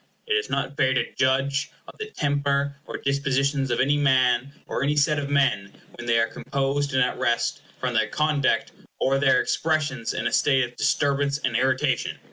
It 0.25 0.33
is 0.33 0.49
not 0.49 0.75
fair 0.75 0.95
to 0.95 1.13
judge 1.13 1.69
of 1.87 1.93
the 1.99 2.09
temper 2.09 2.75
or 2.87 2.97
dispositions 2.97 3.69
of 3.69 3.79
any 3.79 3.97
man, 3.97 4.51
or 4.65 4.81
any 4.81 4.95
set 4.95 5.19
of 5.19 5.29
men, 5.29 5.79
when 5.93 6.07
they 6.07 6.17
are 6.17 6.25
composed 6.27 6.93
and 6.95 7.03
at 7.03 7.19
rest, 7.19 7.61
from 7.79 7.93
their 7.93 8.07
conduct 8.07 8.71
or 8.99 9.19
their 9.19 9.39
expressions 9.41 10.15
in 10.15 10.25
a 10.25 10.33
state 10.33 10.63
of 10.63 10.75
disturbance 10.75 11.37
and 11.37 11.55
irritation. 11.55 12.17